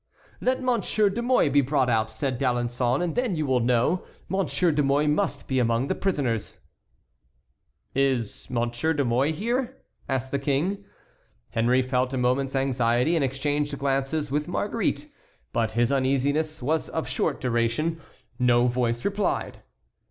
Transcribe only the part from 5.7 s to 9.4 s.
the prisoners." "Is Monsieur de Mouy